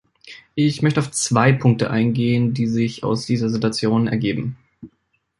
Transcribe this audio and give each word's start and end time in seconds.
Ich 0.55 0.81
möchte 0.81 0.99
auf 0.99 1.11
zwei 1.11 1.53
Punkte 1.53 1.91
eingehen, 1.91 2.55
die 2.55 2.65
sich 2.65 3.03
aus 3.03 3.27
dieser 3.27 3.49
Situation 3.51 4.07
ergeben. 4.07 4.57